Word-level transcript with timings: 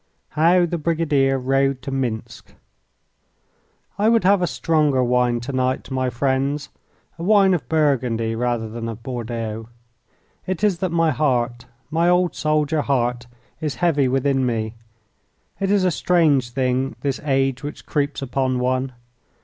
VI. 0.33 0.41
How 0.41 0.65
the 0.65 0.79
Brigadier 0.79 1.37
Rode 1.37 1.79
to 1.83 1.91
Minsk 1.91 2.55
I 3.99 4.09
would 4.09 4.23
have 4.23 4.41
a 4.41 4.47
stronger 4.47 5.03
wine 5.03 5.39
to 5.41 5.51
night, 5.51 5.91
my 5.91 6.09
friends, 6.09 6.69
a 7.19 7.23
wine 7.23 7.53
of 7.53 7.69
Burgundy 7.69 8.35
rather 8.35 8.67
than 8.67 8.89
of 8.89 9.03
Bordeaux. 9.03 9.69
It 10.47 10.63
is 10.63 10.79
that 10.79 10.89
my 10.91 11.11
heart, 11.11 11.65
my 11.91 12.09
old 12.09 12.33
soldier 12.35 12.81
heart, 12.81 13.27
is 13.59 13.75
heavy 13.75 14.07
within 14.07 14.43
me. 14.43 14.73
It 15.59 15.69
is 15.69 15.83
a 15.83 15.91
strange 15.91 16.49
thing, 16.49 16.95
this 17.01 17.19
age 17.23 17.61
which 17.61 17.85
creeps 17.85 18.23
upon 18.23 18.57
one. 18.57 18.93